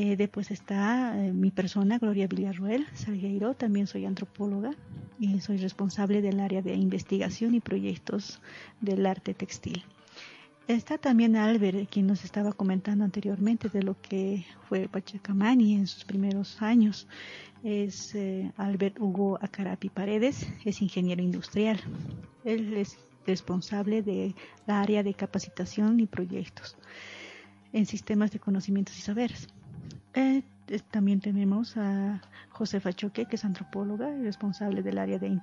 Eh, 0.02 0.16
después 0.16 0.50
está 0.50 1.14
eh, 1.18 1.34
mi 1.34 1.52
persona, 1.52 1.98
Gloria 1.98 2.26
Villarruel 2.26 2.88
Salgueiro, 2.94 3.54
también 3.54 3.86
soy 3.86 4.06
antropóloga 4.06 4.72
y 5.20 5.42
soy 5.42 5.58
responsable 5.58 6.22
del 6.22 6.40
área 6.40 6.62
de 6.62 6.74
investigación 6.74 7.54
y 7.54 7.60
proyectos 7.60 8.40
del 8.80 9.06
arte 9.06 9.34
textil. 9.34 9.84
Está 10.70 10.98
también 10.98 11.36
Albert, 11.36 11.90
quien 11.90 12.08
nos 12.08 12.24
estaba 12.24 12.54
comentando 12.54 13.04
anteriormente 13.04 13.68
de 13.68 13.84
lo 13.84 14.00
que 14.02 14.46
fue 14.70 14.88
Pachacamani 14.88 15.74
en 15.74 15.86
sus 15.86 16.06
primeros 16.06 16.62
años 16.62 17.06
es 17.62 18.16
eh, 18.16 18.54
Albert 18.56 19.02
Hugo 19.02 19.38
Acarapi 19.42 19.90
Paredes, 19.90 20.48
es 20.64 20.82
ingeniero 20.82 21.22
industrial. 21.22 21.78
Él 22.46 22.74
es 22.74 22.98
responsable 23.28 24.02
de 24.02 24.34
la 24.66 24.80
área 24.80 25.04
de 25.04 25.14
capacitación 25.14 26.00
y 26.00 26.06
proyectos 26.06 26.78
en 27.74 27.86
sistemas 27.86 28.32
de 28.32 28.40
conocimientos 28.40 28.98
y 28.98 29.02
saberes. 29.02 29.50
Eh, 30.14 30.44
también 30.92 31.20
tenemos 31.20 31.78
a 31.78 32.22
Josefa 32.50 32.94
Choque, 32.94 33.26
que 33.26 33.36
es 33.36 33.46
antropóloga 33.46 34.10
y 34.12 34.24
responsable 34.24 34.84
del 34.84 34.98
área 34.98 35.18
de 35.18 35.40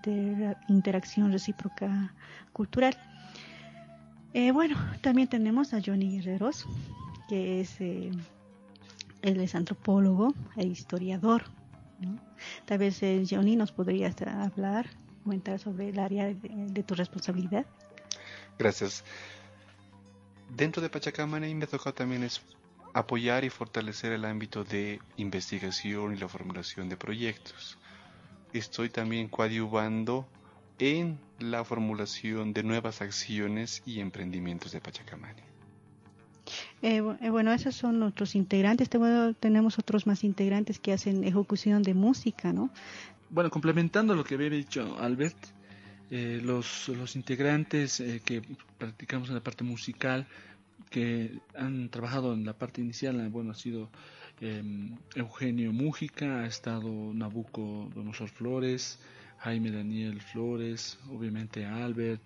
interacción 0.69 1.33
recíproca 1.33 2.15
cultural. 2.53 2.97
Eh, 4.35 4.53
bueno, 4.53 4.77
también 5.01 5.29
tenemos 5.29 5.73
a 5.73 5.81
Johnny 5.85 6.19
Guerreros, 6.19 6.67
que 7.29 7.61
es, 7.61 7.81
él 7.81 8.21
es 9.23 9.55
antropólogo 9.55 10.35
e 10.57 10.67
historiador 10.67 11.45
Tal 12.65 12.79
vez 12.79 13.03
eh, 13.03 13.25
Johnny 13.29 13.57
nos 13.57 13.73
podría 13.73 14.15
hablar, 14.43 14.89
comentar 15.25 15.59
sobre 15.59 15.89
el 15.89 15.99
área 15.99 16.27
de, 16.27 16.83
tu 16.83 16.95
responsabilidad. 16.95 17.67
Gracias. 18.59 19.05
Dentro 20.51 20.83
de 20.83 20.89
Pachacamani 20.89 21.55
me 21.55 21.67
tocó 21.67 21.93
también 21.93 22.23
es 22.23 22.41
apoyar 22.97 23.45
y 23.45 23.51
fortalecer 23.51 24.13
el 24.13 24.25
ámbito 24.25 24.65
de 24.65 25.01
investigación 25.19 26.15
y 26.15 26.17
la 26.17 26.29
formulación 26.29 26.89
de 26.89 26.97
proyectos. 26.97 27.77
Estoy 28.55 28.89
también 28.89 29.29
coadyuvando 29.29 30.27
en 30.79 31.19
la 31.39 31.63
formulación 31.63 32.55
de 32.55 32.63
nuevas 32.63 33.03
acciones 33.03 33.83
y 33.85 34.01
emprendimientos 34.01 34.73
de 34.73 34.81
Pachacamani. 34.81 35.43
Eh, 36.81 37.03
eh, 37.21 37.29
bueno, 37.29 37.53
esos 37.53 37.75
son 37.75 38.01
nuestros 38.01 38.35
integrantes. 38.35 38.89
tenemos 38.89 39.79
otros 39.79 40.07
más 40.07 40.25
integrantes 40.25 40.79
que 40.79 40.95
hacen 40.95 41.23
ejecución 41.23 41.83
de 41.83 41.93
música, 41.93 42.55
¿no? 42.55 42.71
Bueno, 43.29 43.51
complementando 43.51 44.15
lo 44.15 44.25
que 44.25 44.37
había 44.37 44.49
dicho 44.49 44.97
Albert, 44.99 45.37
eh, 46.11 46.41
los, 46.43 46.89
los 46.89 47.15
integrantes 47.15 48.03
que 48.25 48.41
practicamos 48.79 49.29
en 49.29 49.35
la 49.35 49.43
parte 49.43 49.65
musical, 49.65 50.27
que 50.91 51.39
han 51.57 51.89
trabajado 51.91 52.35
en 52.35 52.45
la 52.45 52.59
parte 52.59 52.81
inicial, 52.81 53.29
bueno, 53.31 53.53
ha 53.53 53.55
sido 53.55 53.91
em, 54.41 54.97
Eugenio 55.15 55.73
Mújica, 55.73 56.41
ha 56.41 56.47
estado 56.47 56.89
Nabucco 57.15 57.91
Donosor 57.95 58.29
Flores, 58.29 58.99
Jaime 59.39 59.71
Daniel 59.71 60.21
Flores, 60.21 60.99
obviamente 61.11 61.65
Albert, 61.65 62.23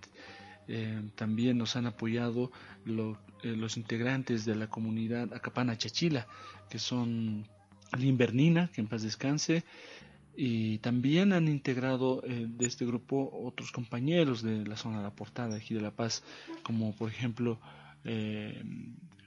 también 1.17 1.59
nos 1.59 1.77
han 1.77 1.87
apoyado 1.87 2.53
eh, 2.87 3.57
los 3.57 3.77
integrantes 3.77 4.45
de 4.45 4.55
la 4.55 4.69
comunidad 4.69 5.33
Acapana 5.35 5.77
Chachila, 5.77 6.27
que 6.69 6.79
son 6.79 7.47
Limbernina, 7.99 8.71
que 8.73 8.81
en 8.81 8.87
paz 8.87 9.03
descanse, 9.03 9.65
y 10.37 10.79
también 10.79 11.33
han 11.33 11.49
integrado 11.49 12.23
eh, 12.25 12.47
de 12.49 12.67
este 12.67 12.87
grupo 12.87 13.31
otros 13.45 13.73
compañeros 13.73 14.43
de 14.43 14.65
la 14.65 14.77
zona 14.77 14.99
de 14.99 15.05
la 15.05 15.11
portada 15.11 15.57
aquí 15.57 15.75
de 15.75 15.81
La 15.81 15.91
Paz, 15.91 16.23
como 16.63 16.95
por 16.95 17.11
ejemplo 17.11 17.59
eh, 18.05 18.63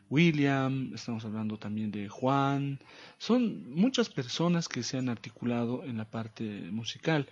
William, 0.10 0.92
estamos 0.94 1.25
hablando 1.25 1.58
también 1.58 1.92
de 1.92 2.08
Juan, 2.08 2.80
son 3.18 3.70
muchas 3.72 4.10
personas 4.10 4.68
que 4.68 4.84
se 4.84 4.98
han 4.98 5.10
articulado 5.10 5.84
en 5.84 5.98
la 5.98 6.10
parte 6.10 6.44
musical. 6.72 7.27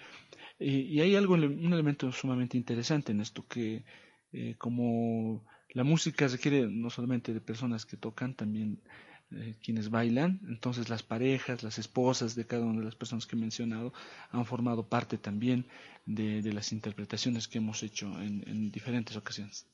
y 0.60 1.00
hay 1.01 1.15
algo, 1.15 1.33
un 1.36 1.74
elemento 1.74 2.12
sumamente 2.12 2.57
interesante 2.57 3.12
en 3.12 3.21
esto, 3.21 3.45
que 3.48 3.83
como 4.57 5.43
la 5.74 5.83
música 5.83 6.27
requiere 6.27 6.67
no 6.67 6.89
solamente 6.89 7.33
de 7.33 7.41
personas 7.41 7.86
que 7.86 7.98
tocan, 7.98 8.36
también 8.36 8.81
eh, 9.31 9.55
quienes 9.63 9.89
bailan. 9.89 10.41
Entonces 10.50 10.89
las 10.89 11.03
parejas, 11.03 11.63
las 11.63 11.79
esposas 11.79 12.36
de 12.36 12.45
cada 12.45 12.65
una 12.65 12.79
de 12.79 12.86
las 12.86 12.95
personas 12.95 13.25
que 13.25 13.38
he 13.38 13.39
mencionado 13.39 13.93
han 14.31 14.45
formado 14.45 14.89
parte 14.89 15.17
también 15.17 15.65
de, 16.05 16.41
las 16.51 16.74
interpretaciones 16.74 17.48
que 17.48 17.60
hemos 17.60 17.81
hecho 17.83 18.07
en, 18.21 18.71
diferentes 18.71 19.15
ocasiones. 19.15 19.67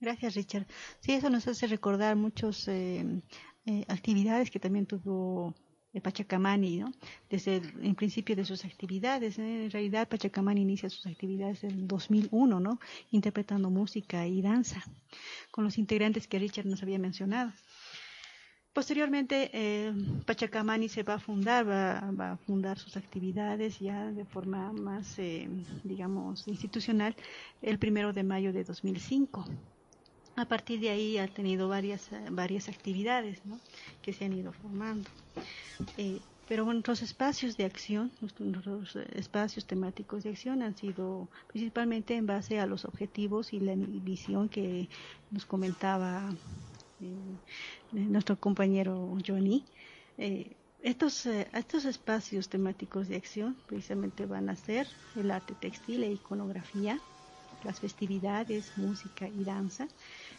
Gracias, 0.00 0.34
Richard. 0.34 0.66
Sí, 1.00 1.12
eso 1.12 1.30
nos 1.30 1.48
hace 1.48 1.66
recordar 1.66 2.16
muchas 2.16 2.68
eh, 2.68 3.22
eh, 3.64 3.84
actividades 3.88 4.50
que 4.50 4.60
también 4.60 4.86
tuvo 4.86 5.54
Pachacamani, 6.00 6.78
¿no? 6.78 6.92
Desde 7.30 7.56
el 7.56 7.94
principio 7.94 8.36
de 8.36 8.44
sus 8.44 8.64
actividades. 8.64 9.38
En 9.38 9.70
realidad, 9.70 10.08
Pachacamani 10.08 10.60
inicia 10.60 10.90
sus 10.90 11.06
actividades 11.06 11.64
en 11.64 11.88
2001, 11.88 12.60
¿no? 12.60 12.78
Interpretando 13.10 13.70
música 13.70 14.26
y 14.26 14.42
danza 14.42 14.82
con 15.50 15.64
los 15.64 15.78
integrantes 15.78 16.26
que 16.28 16.38
Richard 16.38 16.66
nos 16.66 16.82
había 16.82 16.98
mencionado. 16.98 17.52
Posteriormente, 18.76 19.48
eh, 19.54 19.90
Pachacamani 20.26 20.90
se 20.90 21.02
va 21.02 21.14
a 21.14 21.18
fundar, 21.18 21.66
va, 21.66 22.32
a 22.32 22.36
fundar 22.36 22.78
sus 22.78 22.98
actividades 22.98 23.78
ya 23.80 24.12
de 24.12 24.26
forma 24.26 24.70
más, 24.70 25.18
eh, 25.18 25.48
digamos, 25.82 26.46
institucional 26.46 27.16
el 27.62 27.78
primero 27.78 28.12
de 28.12 28.22
mayo 28.22 28.52
de 28.52 28.64
2005. 28.64 29.46
A 30.36 30.44
partir 30.44 30.78
de 30.80 30.90
ahí 30.90 31.16
ha 31.16 31.26
tenido 31.26 31.70
varias, 31.70 32.10
varias 32.30 32.68
actividades 32.68 33.40
que 34.02 34.12
se 34.12 34.26
han 34.26 34.34
ido 34.34 34.52
formando. 34.52 35.08
Eh, 35.96 36.20
pero 36.46 36.66
nuestros 36.66 37.00
espacios 37.00 37.56
de 37.56 37.64
acción, 37.64 38.12
nuestros 38.20 38.94
espacios 39.14 39.64
temáticos 39.64 40.22
de 40.22 40.30
acción 40.30 40.62
han 40.62 40.76
sido 40.76 41.28
principalmente 41.46 42.14
en 42.14 42.26
base 42.26 42.60
a 42.60 42.66
los 42.66 42.84
objetivos 42.84 43.54
y 43.54 43.60
la 43.60 43.74
visión 43.74 44.50
que 44.50 44.90
nos 45.30 45.46
comentaba 45.46 46.28
nuestro 47.92 48.36
compañero 48.38 49.16
Johnny. 49.26 49.64
Eh, 50.18 50.52
estos, 50.82 51.26
eh, 51.26 51.48
estos 51.52 51.84
espacios 51.84 52.48
temáticos 52.48 53.08
de 53.08 53.16
acción 53.16 53.56
precisamente 53.66 54.26
van 54.26 54.48
a 54.48 54.56
ser 54.56 54.86
el 55.16 55.30
arte 55.30 55.54
textil 55.54 56.04
e 56.04 56.12
iconografía, 56.12 57.00
las 57.64 57.80
festividades, 57.80 58.70
música 58.76 59.26
y 59.28 59.44
danza, 59.44 59.88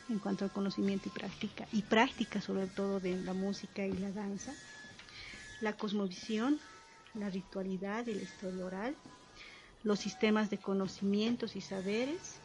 en 0.09 0.19
cuanto 0.19 0.45
al 0.45 0.51
conocimiento 0.51 1.09
y 1.09 1.11
práctica, 1.11 1.67
y 1.73 1.81
práctica 1.81 2.39
sobre 2.39 2.67
todo 2.67 2.99
de 2.99 3.17
la 3.17 3.33
música 3.33 3.85
y 3.85 3.93
la 3.93 4.11
danza, 4.11 4.53
la 5.59 5.73
cosmovisión, 5.73 6.59
la 7.13 7.29
ritualidad 7.29 8.05
y 8.07 8.13
la 8.13 8.21
historia 8.21 8.65
oral, 8.65 8.95
los 9.83 9.99
sistemas 9.99 10.49
de 10.49 10.59
conocimientos 10.59 11.55
y 11.55 11.61
saberes, 11.61 12.39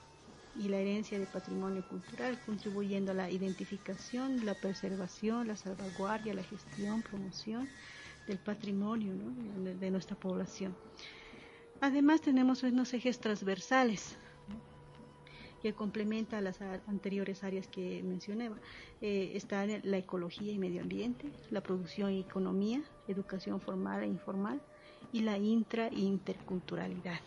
y 0.57 0.69
la 0.69 0.79
herencia 0.79 1.19
de 1.19 1.27
patrimonio 1.27 1.87
cultural, 1.89 2.39
contribuyendo 2.45 3.13
a 3.13 3.15
la 3.15 3.31
identificación, 3.31 4.45
la 4.45 4.55
preservación, 4.55 5.49
la 5.49 5.57
salvaguardia, 5.57 6.35
la 6.35 6.43
gestión, 6.43 7.03
promoción 7.03 7.69
del 8.27 8.39
patrimonio 8.39 9.15
de, 9.81 9.91
nuestra 9.91 10.17
población. 10.17 10.77
Además 11.81 12.21
tenemos 12.21 12.63
unos 12.63 12.93
ejes 12.95 13.19
transversales 13.19 14.17
que 15.63 15.73
complementa 15.73 16.41
las 16.41 16.61
anteriores 16.87 17.45
áreas 17.45 17.67
que 17.69 18.03
mencionaba. 18.03 18.57
Eh, 19.01 19.33
está 19.35 19.67
la 19.67 19.97
ecología 19.97 20.53
y 20.53 20.59
medio 20.59 20.83
ambiente, 20.83 21.31
la 21.51 21.61
producción 21.61 22.13
y 22.13 22.21
economía, 22.21 22.83
educación 23.09 23.61
formal 23.61 24.03
e 24.03 24.07
informal 24.07 24.61
y 25.13 25.21
la 25.21 25.39
intra 25.39 25.89
e 25.89 26.01
interculturalidad. 26.01 27.21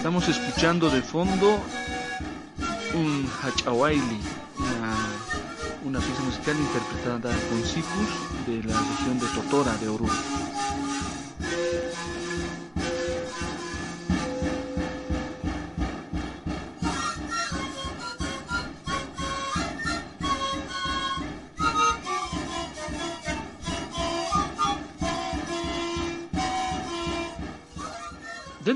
Estamos 0.00 0.26
escuchando 0.28 0.88
de 0.88 1.02
fondo 1.02 1.60
un 2.94 3.28
Hachawaili, 3.42 4.18
una, 4.56 4.96
una 5.84 6.00
pieza 6.00 6.22
musical 6.22 6.56
interpretada 6.56 7.36
con 7.50 7.62
Sikus 7.62 8.46
de 8.46 8.64
la 8.66 8.80
región 8.80 9.20
de 9.20 9.26
Totora 9.26 9.76
de 9.76 9.88
Oruro. 9.90 10.14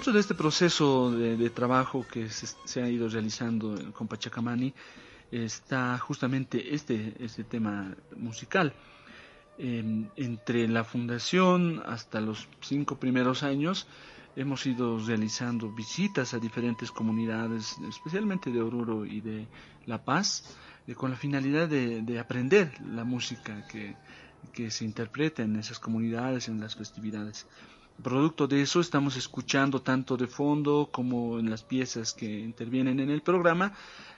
Dentro 0.05 0.19
de 0.19 0.21
este 0.21 0.35
proceso 0.35 1.11
de, 1.13 1.49
trabajo 1.49 2.07
que 2.07 2.29
se, 2.29 2.83
ha 2.83 2.91
ido 2.91 3.09
realizando 3.09 3.91
con 3.95 4.07
Pachacamani 4.07 4.75
está 5.33 5.97
justamente 5.97 6.75
este, 6.75 7.15
este 7.21 7.43
tema 7.43 7.97
musical. 8.15 8.75
Em, 9.57 10.07
entre 10.17 10.69
la 10.69 10.85
fundación 10.85 11.83
hasta 11.87 12.21
los 12.21 12.49
cinco 12.61 12.97
primeros 12.97 13.43
años 13.43 13.87
hemos 14.37 14.67
ido 14.67 14.99
realizando 14.99 15.73
visitas 15.73 16.35
a 16.35 16.39
diferentes 16.39 16.93
comunidades, 16.93 17.79
especialmente 17.89 18.51
de 18.51 18.61
Oruro 18.61 19.07
y 19.07 19.23
de 19.23 19.47
La 19.87 20.05
Paz, 20.05 20.55
eh, 20.87 20.95
con 20.95 21.13
la 21.13 21.17
finalidad 21.17 21.67
de, 21.67 22.19
aprender 22.19 22.79
la 22.95 23.05
música 23.05 23.67
que, 23.69 23.97
que 24.53 24.71
se 24.71 24.85
interpreta 24.85 25.43
en 25.43 25.57
esas 25.57 25.79
comunidades, 25.79 26.49
en 26.49 26.61
las 26.61 26.77
festividades. 26.77 27.47
Producto 28.03 28.47
de 28.47 28.61
eso 28.61 28.81
estamos 28.81 29.17
escuchando 29.17 29.81
tanto 29.81 30.17
de 30.17 30.27
fondo 30.27 30.89
como 30.91 31.39
en 31.39 31.49
las 31.49 31.63
piezas 31.63 32.13
que 32.13 32.41
intervienen 32.41 33.01
en 33.01 33.11
el 33.11 33.23
programa 33.23 33.73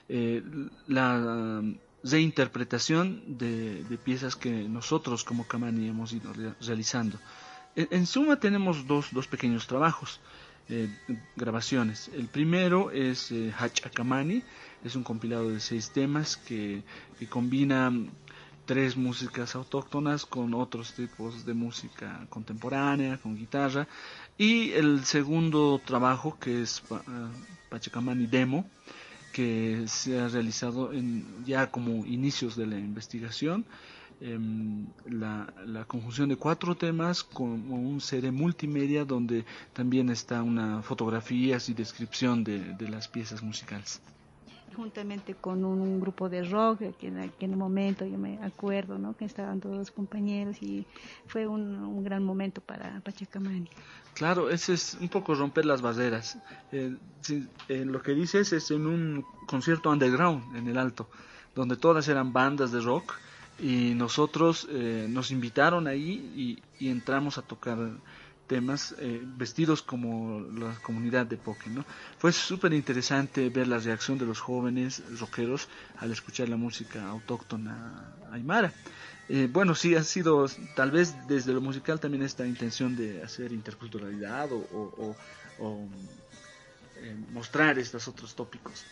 eh, 0.09 0.43
la 0.87 1.61
reinterpretación 2.03 3.37
de, 3.37 3.97
piezas 4.03 4.35
que 4.35 4.49
nosotros 4.49 5.23
como 5.23 5.47
Kamani 5.47 5.87
hemos 5.87 6.13
ido 6.13 6.33
realizando. 6.59 7.19
En, 7.75 8.07
suma 8.07 8.39
tenemos 8.39 8.87
dos, 8.87 9.09
dos 9.11 9.27
pequeños 9.27 9.67
trabajos, 9.67 10.19
eh, 10.69 10.89
grabaciones. 11.35 12.09
El 12.13 12.27
primero 12.27 12.89
es 12.91 13.31
eh, 13.31 13.53
Hachakamani, 13.55 14.41
es 14.83 14.95
un 14.95 15.03
compilado 15.03 15.49
de 15.49 15.59
seis 15.59 15.91
temas 15.91 16.37
que, 16.37 16.81
que 17.19 17.27
combina 17.27 17.91
tres 18.67 18.97
músicas 18.97 19.55
autóctonas 19.55 20.25
con 20.25 20.53
otros 20.53 20.93
tipos 20.93 21.45
de 21.45 21.53
música 21.53 22.27
contemporánea, 22.29 23.17
con 23.17 23.35
guitarra. 23.35 23.87
Y 24.37 24.71
el 24.71 25.05
segundo 25.05 25.81
trabajo 25.83 26.37
que 26.37 26.61
es 26.61 26.83
uh, 26.89 26.97
Pachacamani 27.69 28.27
Demo, 28.27 28.69
que 29.31 29.85
se 29.87 30.19
ha 30.19 30.27
realizado 30.27 30.91
en, 30.91 31.25
ya 31.45 31.71
como 31.71 32.05
inicios 32.05 32.55
de 32.57 32.67
la 32.67 32.77
investigación. 32.77 33.65
Em, 34.19 34.87
la, 35.05 35.85
conjunción 35.87 36.27
de 36.27 36.35
cuatro 36.35 36.75
temas 36.75 37.23
con 37.23 37.71
un 37.71 38.01
CD 38.01 38.31
multimedia 38.31 39.05
donde 39.05 39.45
también 39.73 40.09
está 40.09 40.41
una 40.43 40.81
fotografías 40.81 41.69
y 41.69 41.73
descripción 41.73 42.43
de, 42.43 42.73
de 42.73 42.89
las 42.89 43.07
piezas 43.07 43.41
musicales. 43.43 44.01
Juntamente 44.75 45.35
con 45.35 45.65
un, 45.65 45.99
grupo 45.99 46.29
de 46.29 46.43
rock, 46.43 46.95
que 46.99 47.07
en 47.07 47.19
aquel 47.19 47.55
momento 47.55 48.05
yo 48.05 48.17
me 48.17 48.39
acuerdo, 48.43 48.97
¿no? 48.97 49.15
Que 49.15 49.25
estaban 49.25 49.59
todos 49.59 49.77
los 49.77 49.91
compañeros 49.91 50.61
y 50.61 50.85
fue 51.25 51.47
un, 51.47 52.03
gran 52.03 52.23
momento 52.23 52.61
para 52.61 52.99
Pachacamani. 53.01 53.69
Claro, 54.13 54.49
ese 54.49 54.73
es 54.73 54.97
un 54.99 55.09
poco 55.09 55.35
romper 55.35 55.65
las 55.65 55.81
barreras. 55.81 56.37
Eh, 56.71 56.95
lo 57.69 58.01
que 58.01 58.13
dices 58.13 58.53
es 58.53 58.71
en 58.71 58.87
un 58.87 59.25
concierto 59.45 59.89
underground 59.89 60.55
en 60.55 60.67
el 60.67 60.77
Alto, 60.77 61.09
donde 61.55 61.75
todas 61.75 62.07
eran 62.07 62.33
bandas 62.33 62.71
de 62.71 62.81
rock 62.81 63.15
y 63.59 63.93
nosotros 63.95 64.67
eh, 64.69 65.07
nos 65.09 65.31
invitaron 65.31 65.87
ahí 65.87 66.61
y, 66.79 66.87
entramos 66.89 67.39
a 67.39 67.41
tocar 67.41 67.77
temas 68.47 68.95
eh, 68.99 69.21
vestidos 69.23 69.81
como 69.81 70.39
la 70.39 70.73
comunidad 70.81 71.25
de 71.25 71.37
Poké. 71.37 71.69
¿no? 71.69 71.85
Fue 72.17 72.31
súper 72.31 72.73
interesante 72.73 73.49
ver 73.49 73.67
la 73.67 73.79
reacción 73.79 74.17
de 74.17 74.25
los 74.25 74.39
jóvenes 74.39 75.03
rockeros 75.19 75.67
al 75.97 76.11
escuchar 76.11 76.49
la 76.49 76.57
música 76.57 77.07
autóctona 77.07 78.13
aymara. 78.31 78.73
Eh, 79.29 79.49
bueno, 79.51 79.75
sí 79.75 79.95
ha 79.95 80.03
sido 80.03 80.47
tal 80.75 80.91
vez 80.91 81.13
desde 81.27 81.51
lo 81.53 81.59
musical 81.59 81.99
también 81.99 82.23
esta 82.23 82.47
intención 82.47 82.95
de 82.95 83.21
hacer 83.21 83.51
interculturalidad 83.51 84.49
o, 84.51 85.15
mostrar 87.31 87.77
estos 87.77 88.07
otros 88.07 88.33
tópicos. 88.35 88.85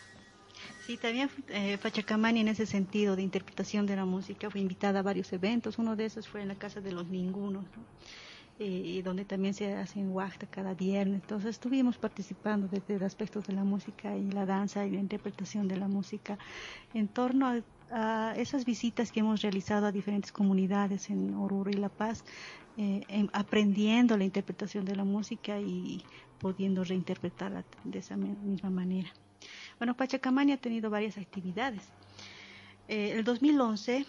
Sí, 0.85 0.97
también 0.97 1.29
eh, 1.49 1.79
en 1.81 2.47
ese 2.47 2.65
sentido 2.65 3.15
de 3.15 3.23
interpretación 3.23 3.87
de 3.87 3.95
la 3.95 4.05
música 4.05 4.49
fue 4.51 4.61
invitada 4.61 4.99
a 4.99 5.01
varios 5.01 5.33
eventos. 5.33 5.79
Uno 5.79 5.95
de 5.95 6.05
esos 6.05 6.27
fue 6.27 6.41
en 6.41 6.49
la 6.49 6.55
Casa 6.55 6.79
de 6.79 6.91
los 6.91 7.07
Ningunos, 7.07 7.65
eh, 7.65 7.69
y 8.57 9.01
donde 9.01 9.25
también 9.25 9.53
se 9.53 9.73
hace 9.73 9.99
en 9.99 10.11
Huacta 10.11 10.47
cada 10.47 10.73
viernes. 10.73 11.21
Entonces 11.21 11.51
estuvimos 11.51 11.97
participando 11.97 12.67
desde 12.67 12.95
el 12.95 13.03
aspecto 13.03 13.41
de 13.41 13.53
la 13.53 13.63
música 13.63 14.15
y 14.15 14.31
la 14.31 14.45
danza 14.45 14.85
y 14.85 14.91
la 14.91 14.99
interpretación 14.99 15.67
de 15.67 15.77
la 15.77 15.87
música 15.87 16.37
en 16.93 17.07
torno 17.07 17.47
a, 17.47 18.33
esas 18.35 18.65
visitas 18.65 19.11
que 19.11 19.19
hemos 19.19 19.41
realizado 19.41 19.85
a 19.85 19.91
diferentes 19.91 20.31
comunidades 20.31 21.09
en 21.11 21.35
Oruro 21.35 21.69
y 21.69 21.75
La 21.75 21.89
Paz, 21.89 22.25
eh, 22.77 23.05
aprendiendo 23.31 24.17
la 24.17 24.23
interpretación 24.23 24.85
de 24.85 24.95
la 24.95 25.03
música 25.03 25.59
y 25.59 26.03
pudiendo 26.39 26.83
reinterpretarla 26.83 27.63
de 27.83 27.99
esa 27.99 28.17
misma 28.17 28.71
manera. 28.71 29.13
Bueno, 29.77 29.95
Pachacamani 29.95 30.53
ha 30.53 30.57
tenido 30.57 30.89
varias 30.89 31.17
actividades. 31.17 31.83
Eh, 32.87 33.11
el 33.11 33.23
2011 33.23 34.05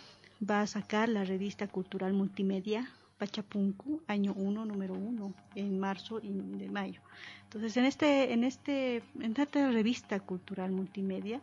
va 0.48 0.62
a 0.62 0.66
sacar 0.66 1.10
la 1.10 1.24
revista 1.24 1.68
cultural 1.68 2.14
multimedia 2.14 2.90
Pachapunku, 3.18 4.02
año 4.06 4.34
1, 4.36 4.64
número 4.64 4.94
1, 4.94 5.34
en 5.54 5.78
marzo 5.78 6.20
y 6.22 6.28
de 6.32 6.68
mayo. 6.68 7.00
Entonces, 7.44 7.76
en 7.76 7.84
este, 7.86 8.32
en 8.32 8.44
este, 8.44 9.02
en 9.20 9.34
esta 9.36 9.70
revista 9.70 10.20
cultural 10.20 10.70
multimedia, 10.72 11.40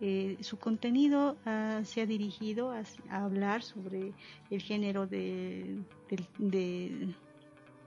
eh, 0.00 0.36
su 0.40 0.58
contenido 0.58 1.36
ah, 1.46 1.80
se 1.84 2.02
ha 2.02 2.06
dirigido 2.06 2.70
a, 2.70 2.84
hablar 3.10 3.62
sobre 3.62 4.12
el 4.50 4.60
género 4.60 5.06
de, 5.06 5.78
de 6.38 7.14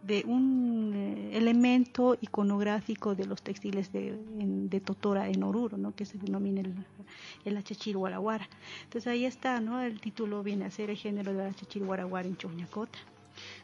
de 0.03 0.23
un 0.25 0.93
eh, 0.95 1.37
elemento 1.37 2.17
iconográfico 2.21 3.15
de 3.15 3.25
los 3.25 3.41
textiles 3.41 3.91
de, 3.91 4.17
de, 4.37 4.79
Totora 4.79 5.27
en 5.27 5.43
Oruro, 5.43 5.77
¿no? 5.77 5.93
que 5.93 6.05
se 6.05 6.17
denomina 6.17 6.61
el, 6.61 6.73
el 7.45 7.57
achachir 7.57 7.97
Entonces 7.97 9.07
ahí 9.07 9.25
está, 9.25 9.59
¿no? 9.59 9.81
el 9.81 9.99
título 9.99 10.41
viene 10.41 10.65
a 10.65 10.71
ser 10.71 10.89
el 10.89 10.97
género 10.97 11.33
del 11.33 11.47
achachir 11.47 11.83
en 11.83 12.37
Choñacota. 12.37 12.99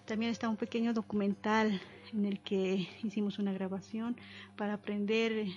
También 0.05 0.31
está 0.31 0.49
un 0.49 0.57
pequeño 0.57 0.93
documental 0.93 1.81
en 2.13 2.25
el 2.25 2.39
que 2.39 2.87
hicimos 3.03 3.39
una 3.39 3.53
grabación 3.53 4.15
para 4.55 4.73
aprender 4.73 5.47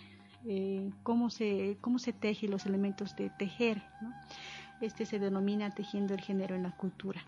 eh, 0.47 0.91
cómo, 1.03 1.29
se, 1.29 1.77
cómo 1.81 1.99
se 1.99 2.13
teje 2.13 2.49
los 2.49 2.65
elementos 2.65 3.15
de 3.15 3.31
tejer. 3.31 3.83
Este 4.81 5.05
se 5.05 5.19
denomina 5.19 5.71
tejiendo 5.71 6.15
el 6.15 6.21
género 6.21 6.55
en 6.55 6.63
la 6.63 6.75
cultura. 6.77 7.23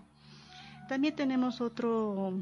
También 0.88 1.14
tenemos 1.14 1.60
otro 1.60 2.40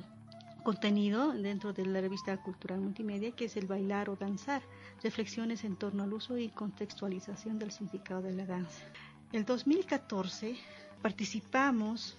contenido 0.63 1.33
dentro 1.33 1.73
de 1.73 1.87
la 1.87 2.01
revista 2.01 2.37
cultural 2.37 2.81
multimedia 2.81 3.33
que 3.33 3.47
es 3.47 3.57
el 3.57 3.67
bailar 3.67 4.11
o 4.11 4.17
danzar, 4.17 4.63
reflexiones 5.03 5.65
en 5.65 5.77
torno 5.77 6.03
al 6.05 6.13
uso 6.13 6.39
y 6.39 6.51
contextualización 6.51 7.59
del 7.59 7.73
significado 7.73 8.23
de 8.23 8.35
la 8.35 8.47
danza. 8.47 8.85
El 9.33 9.45
2014 9.45 10.57
participamos 11.03 12.17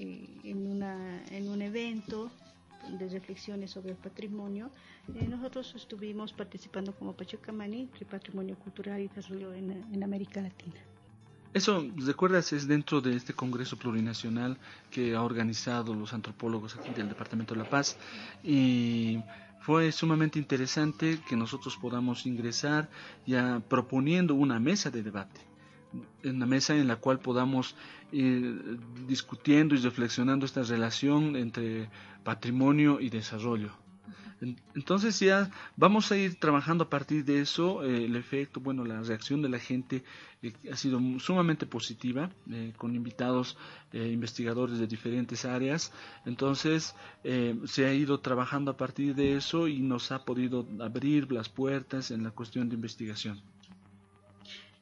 en, 0.00 0.66
una, 0.66 1.22
en 1.30 1.48
un 1.48 1.62
evento 1.62 2.30
de 2.98 3.08
reflexiones 3.08 3.70
sobre 3.70 3.90
el 3.90 3.96
patrimonio. 3.96 4.70
Eh, 5.14 5.26
nosotros 5.28 5.72
estuvimos 5.76 6.32
participando 6.32 6.94
como 6.94 7.12
Pachacamani, 7.12 7.88
de 7.98 8.06
Patrimonio 8.06 8.56
Cultural 8.56 9.00
y 9.00 9.08
Desarrollo 9.08 9.52
en, 9.52 9.84
en 9.92 10.02
América 10.02 10.40
Latina. 10.40 10.80
Eso, 11.52 11.84
¿recuerdas? 11.96 12.52
Es 12.52 12.68
dentro 12.68 13.00
de 13.00 13.16
este 13.16 13.32
Congreso 13.32 13.76
Plurinacional 13.76 14.56
que 14.90 15.16
ha 15.16 15.22
organizado 15.22 15.94
los 15.94 16.12
antropólogos 16.12 16.76
aquí 16.76 16.90
del 16.94 17.08
Departamento 17.08 17.54
de 17.54 17.62
La 17.62 17.68
Paz 17.68 17.96
y 18.44 19.18
fue 19.60 19.90
sumamente 19.90 20.38
interesante 20.38 21.20
que 21.28 21.36
nosotros 21.36 21.76
podamos 21.76 22.24
ingresar 22.24 22.88
ya 23.26 23.60
proponiendo 23.68 24.34
una 24.36 24.60
mesa 24.60 24.90
de 24.90 25.02
debate, 25.02 25.40
una 26.24 26.46
mesa 26.46 26.76
en 26.76 26.88
la 26.88 26.96
cual 26.96 27.20
podamos 27.20 27.74
ir 28.12 28.78
discutiendo 29.06 29.74
y 29.74 29.78
reflexionando 29.78 30.46
esta 30.46 30.62
relación 30.62 31.36
entre 31.36 31.88
patrimonio 32.24 33.00
y 33.00 33.10
desarrollo. 33.10 33.70
Entonces 34.74 35.20
ya 35.20 35.50
vamos 35.76 36.10
a 36.12 36.16
ir 36.16 36.40
trabajando 36.40 36.84
a 36.84 36.90
partir 36.90 37.24
de 37.24 37.42
eso. 37.42 37.84
Eh, 37.84 38.06
el 38.06 38.16
efecto, 38.16 38.60
bueno, 38.60 38.84
la 38.84 39.02
reacción 39.02 39.42
de 39.42 39.50
la 39.50 39.58
gente 39.58 40.02
eh, 40.42 40.52
ha 40.72 40.76
sido 40.76 40.98
sumamente 41.18 41.66
positiva, 41.66 42.30
eh, 42.50 42.72
con 42.76 42.94
invitados 42.94 43.56
investigadores 43.92 44.78
de 44.78 44.86
diferentes 44.86 45.44
áreas. 45.44 45.92
Entonces 46.24 46.94
se 47.64 47.86
ha 47.86 47.92
ido 47.92 48.20
trabajando 48.20 48.70
a 48.70 48.76
partir 48.76 49.16
de 49.16 49.36
eso 49.36 49.66
y 49.66 49.80
nos 49.80 50.12
ha 50.12 50.24
podido 50.24 50.64
abrir 50.78 51.32
las 51.32 51.48
puertas 51.48 52.12
en 52.12 52.22
la 52.22 52.30
cuestión 52.30 52.68
de 52.68 52.76
investigación. 52.76 53.42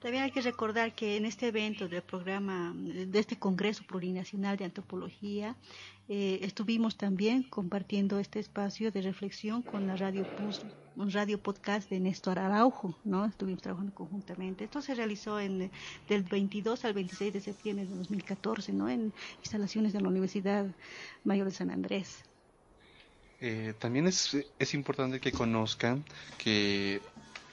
También 0.01 0.23
hay 0.23 0.31
que 0.31 0.43
recordar 0.43 0.95
que 0.95 1.17
en 1.17 1.27
este 1.27 1.49
evento 1.49 1.89
del 1.89 2.03
programa, 2.03 2.73
de 2.75 3.19
este 3.19 3.37
Congreso 3.37 3.83
Plurinacional 3.85 4.57
de 4.57 4.65
Antropología, 4.65 5.57
eh, 6.09 6.39
estuvimos 6.43 6.97
también 6.97 7.43
compartiendo 7.43 8.19
este 8.21 8.39
espacio 8.39 8.93
de 8.93 9.03
reflexión 9.03 9.61
con 9.63 9.87
la 9.87 9.97
radio 9.97 10.25
un 10.97 11.13
radio 11.13 11.41
podcast 11.41 11.89
de 11.91 12.01
Néstor 12.01 12.39
Araujo, 12.39 12.97
¿no? 13.05 13.25
Estuvimos 13.25 13.63
trabajando 13.63 13.95
conjuntamente. 13.95 14.65
Esto 14.65 14.83
se 14.83 14.95
realizó 14.95 15.39
en, 15.39 15.71
del 16.09 16.23
22 16.23 16.85
al 16.85 16.93
26 16.93 17.33
de 17.33 17.41
septiembre 17.41 17.87
de 17.87 17.95
2014, 17.95 18.73
¿no? 18.73 18.89
En 18.89 19.13
instalaciones 19.41 19.93
de 19.93 20.01
la 20.01 20.09
Universidad 20.09 20.67
Mayor 21.25 21.47
de 21.47 21.53
San 21.53 21.71
Andrés. 21.71 22.25
Eh, 23.41 23.75
también 23.79 24.09
es, 24.09 24.37
es 24.59 24.75
importante 24.75 25.21
que 25.21 25.31
conozcan 25.31 26.05
que 26.37 27.01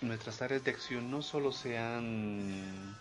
nuestras 0.02 0.42
áreas 0.42 0.64
de 0.64 0.72
acción 0.72 1.10
no 1.10 1.22
solo 1.22 1.52
se 1.52 1.78
han 1.78 2.96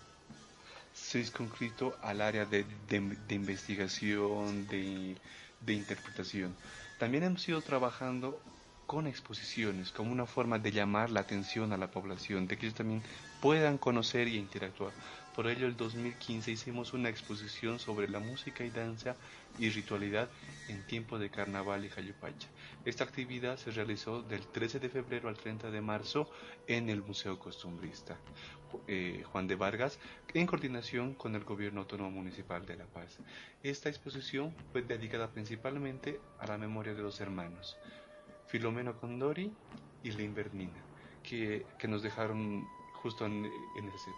circunscrito 0.95 1.97
al 2.03 2.21
área 2.21 2.45
de, 2.45 2.65
de, 2.89 3.35
investigación, 3.35 4.67
de, 4.69 5.17
de, 5.61 5.73
interpretación. 5.73 6.55
También 6.99 7.25
hemos 7.25 7.49
ido 7.49 7.61
trabajando 7.63 8.41
con 8.87 9.07
exposiciones 9.07 9.91
como 9.91 10.13
una 10.13 10.27
forma 10.27 10.59
de 10.59 10.71
llamar 10.71 11.11
la 11.11 11.21
atención 11.21 11.73
a 11.73 11.77
la 11.77 11.91
población, 11.91 12.47
de 12.47 12.57
que 12.57 12.67
ellos 12.67 12.77
también 12.77 13.03
puedan 13.41 13.79
conocer 13.79 14.29
y 14.29 14.37
interactuar. 14.37 14.93
Por 15.35 15.49
ello, 15.49 15.67
el 15.67 15.77
2015 15.77 16.53
hicimos 16.53 16.93
una 16.93 17.09
exposición 17.09 17.81
sobre 17.81 18.09
la 18.09 18.21
música 18.21 18.65
y 18.65 18.71
danza 18.71 19.17
y 19.59 19.69
ritualidad 19.69 20.29
en 20.69 20.87
tiempo 20.87 21.19
de 21.19 21.29
carnaval 21.29 21.85
y 21.85 21.89
Jayupacha. 21.89 22.49
Esta 22.85 23.03
actividad 23.03 23.57
se 23.57 23.73
realizó 23.73 24.23
del 24.23 24.47
13 24.47 24.79
de 24.79 24.89
febrero 24.89 25.29
al 25.29 25.37
30 25.37 25.73
de 25.73 25.81
marzo 25.81 26.31
en 26.69 26.89
el 26.89 27.03
Museo 27.03 27.39
Costumbrista 27.41 28.17
eh, 28.87 29.25
Juan 29.33 29.47
de 29.47 29.57
Vargas 29.57 29.99
en 30.35 30.47
coordinación 30.47 31.15
con 31.15 31.35
el 31.35 31.45
Gobierno 31.45 31.81
Autónomo 31.81 32.11
Municipal 32.11 32.65
de 32.67 32.77
La 32.77 32.87
Paz. 32.87 33.19
Esta 33.63 33.89
exposición 33.89 34.55
fue 34.73 34.83
dedicada 34.83 35.31
principalmente 35.31 36.21
a 36.39 36.47
la 36.47 36.59
memoria 36.59 36.95
de 36.95 37.03
los 37.03 37.21
hermanos 37.21 37.77
Filomeno 38.47 38.99
Condori 39.01 39.53
y 40.03 40.11
que, 41.23 41.67
que 41.79 41.89
nos 41.89 42.03
dejaron 42.03 42.69
justo 42.95 43.27
en, 43.27 43.45
en 43.77 43.89
ese 43.89 44.11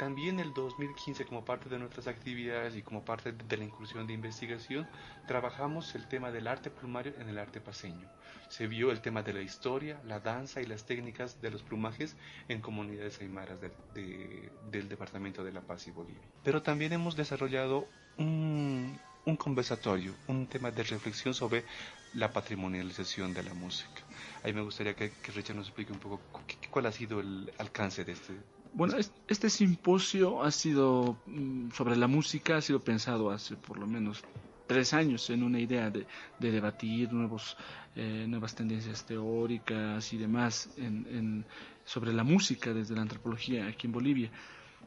también 0.00 0.40
el 0.40 0.54
2015, 0.54 1.26
como 1.26 1.44
parte 1.44 1.68
de 1.68 1.78
nuestras 1.78 2.06
actividades 2.06 2.74
y 2.74 2.80
como 2.80 3.04
parte 3.04 3.32
de 3.32 3.56
la 3.58 3.64
incursión 3.64 4.06
de 4.06 4.14
investigación, 4.14 4.88
trabajamos 5.28 5.94
el 5.94 6.08
tema 6.08 6.32
del 6.32 6.46
arte 6.46 6.70
plumario 6.70 7.12
en 7.18 7.28
el 7.28 7.36
arte 7.36 7.60
paseño. 7.60 8.08
Se 8.48 8.66
vio 8.66 8.92
el 8.92 9.02
tema 9.02 9.22
de 9.22 9.34
la 9.34 9.42
historia, 9.42 10.00
la 10.06 10.18
danza 10.18 10.62
y 10.62 10.64
las 10.64 10.86
técnicas 10.86 11.42
de 11.42 11.50
los 11.50 11.62
plumajes 11.62 12.16
en 12.48 12.62
comunidades 12.62 13.20
aymaras 13.20 13.58
del 13.60 14.88
Departamento 14.88 15.44
de 15.44 15.52
La 15.52 15.60
Paz 15.60 15.86
y 15.86 15.90
Bolivia. 15.90 16.22
Pero 16.44 16.62
también 16.62 16.94
hemos 16.94 17.14
desarrollado 17.14 17.86
un, 18.16 18.98
conversatorio, 19.36 20.14
un 20.28 20.46
tema 20.46 20.70
de 20.70 20.82
reflexión 20.82 21.34
sobre 21.34 21.66
la 22.14 22.32
patrimonialización 22.32 23.34
de 23.34 23.42
la 23.42 23.52
música. 23.52 24.00
Ahí 24.44 24.54
me 24.54 24.62
gustaría 24.62 24.94
que, 24.94 25.12
Richard 25.34 25.56
nos 25.56 25.66
explique 25.66 25.92
un 25.92 25.98
poco 25.98 26.22
cuál 26.70 26.86
ha 26.86 26.92
sido 26.92 27.20
el 27.20 27.52
alcance 27.58 28.02
de 28.06 28.12
este, 28.12 28.32
Bueno, 28.72 28.96
este 29.26 29.50
simposio 29.50 30.42
ha 30.42 30.50
sido 30.50 31.18
mm, 31.26 31.70
sobre 31.72 31.96
la 31.96 32.06
música, 32.06 32.56
ha 32.56 32.60
sido 32.60 32.80
pensado 32.80 33.30
hace 33.30 33.56
por 33.56 33.78
lo 33.78 33.86
menos 33.86 34.22
tres 34.66 34.94
años 34.94 35.28
en 35.30 35.42
una 35.42 35.58
idea 35.58 35.90
de, 35.90 36.06
debatir 36.38 37.12
nuevos, 37.12 37.56
eh, 37.96 38.26
nuevas 38.28 38.54
tendencias 38.54 39.04
teóricas 39.04 40.12
y 40.12 40.16
demás 40.18 40.70
en, 40.76 41.44
sobre 41.84 42.12
la 42.12 42.22
música 42.22 42.72
desde 42.72 42.94
la 42.94 43.02
antropología 43.02 43.66
aquí 43.66 43.88
en 43.88 43.92
Bolivia. 43.92 44.30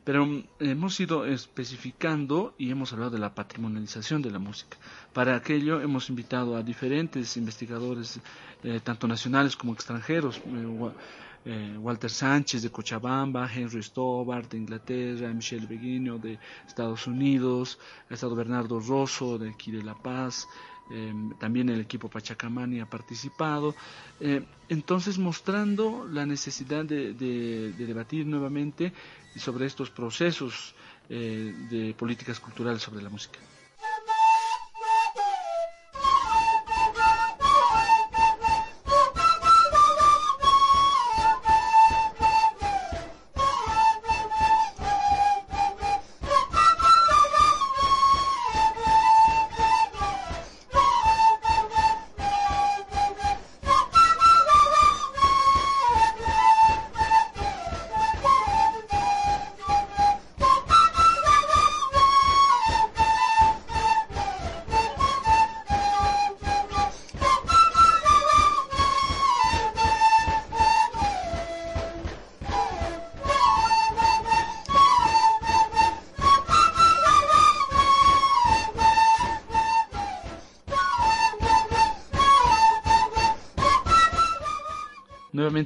Pero 0.06 0.26
mm, 0.26 0.43
hemos 0.60 0.98
ido 1.02 1.26
especificando 1.26 2.56
y 2.58 2.72
hemos 2.72 2.93
hablado 2.93 3.12
de 3.12 3.19
la 3.19 3.36
patrimonialización 3.36 4.22
de 4.22 4.32
la 4.32 4.39
música. 4.39 4.78
Para 5.12 5.36
aquello 5.36 5.82
hemos 5.82 6.10
invitado 6.10 6.56
a 6.56 6.63
diferentes 6.63 7.36
investigadores, 7.36 8.22
eh, 8.63 8.80
tanto 8.82 9.10
nacionales 9.10 9.58
como 9.58 9.74
extranjeros. 9.74 10.38
Eh, 10.38 10.91
eh, 11.46 11.78
Walter 11.78 12.10
Sánchez 12.10 12.62
de 12.62 12.70
Cochabamba, 12.70 13.50
Henry 13.54 13.84
Stobart 13.84 14.50
de 14.52 14.58
Inglaterra, 14.58 15.34
Michelle 15.34 15.68
Beguino 15.68 16.18
de 16.18 16.40
Estados 16.66 17.06
Unidos, 17.08 17.80
ha 18.10 18.14
estado 18.14 18.36
Bernardo 18.36 18.80
Rosso 18.80 19.38
de 19.38 19.50
aquí 19.50 19.72
de 19.72 19.84
La 19.84 19.96
Paz, 19.96 20.48
em, 20.92 21.34
también 21.38 21.70
el 21.70 21.82
equipo 21.82 22.10
Pachacamani 22.10 22.80
ha 22.80 22.90
participado, 22.90 23.76
eh, 24.20 24.46
entonces 24.70 25.18
mostrando 25.18 26.08
la 26.08 26.26
necesidad 26.26 26.86
de, 26.86 27.14
debatir 27.14 28.26
nuevamente 28.26 28.94
sobre 29.36 29.66
estos 29.66 29.90
procesos 29.90 30.76
eh, 31.10 31.54
de 31.70 31.94
políticas 31.94 32.40
culturales 32.40 32.82
sobre 32.82 33.02
la 33.02 33.10
música. 33.10 33.40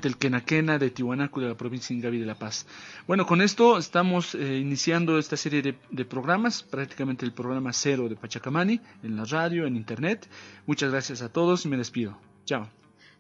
El 0.06 0.18
Quenaquena 0.18 0.78
de 0.78 0.90
Tihuanaco 0.90 1.40
de 1.40 1.48
la 1.48 1.56
provincia 1.56 1.90
de 1.90 2.00
Ingavi 2.00 2.20
de 2.20 2.26
La 2.26 2.36
Paz. 2.36 2.66
Bueno, 3.08 3.26
con 3.26 3.42
esto 3.42 3.78
estamos 3.78 4.36
eh, 4.36 4.58
iniciando 4.58 5.18
esta 5.18 5.38
serie 5.38 5.62
de, 5.62 6.06
programas, 6.06 6.64
prácticamente 6.64 7.26
el 7.26 7.32
programa 7.32 7.72
cero 7.72 8.10
de 8.10 8.16
Pachacamani, 8.16 8.82
en 9.04 9.16
la 9.16 9.26
radio, 9.26 9.66
en 9.66 9.76
internet. 9.76 10.28
Muchas 10.66 10.92
gracias 10.92 11.22
a 11.22 11.30
todos 11.30 11.66
y 11.66 11.70
me 11.70 11.78
despido. 11.78 12.18
Chao. 12.46 12.70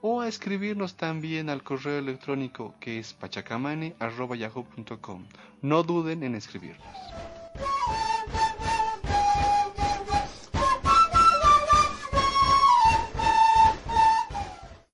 o 0.00 0.20
a 0.20 0.26
escribirnos 0.28 0.96
también 0.96 1.50
al 1.50 1.62
correo 1.62 1.98
electrónico 1.98 2.74
que 2.80 2.98
es 2.98 3.12
pachacamani.yahoo.com. 3.14 5.24
No 5.62 5.82
duden 5.82 6.22
en 6.22 6.34
escribirnos. 6.34 6.84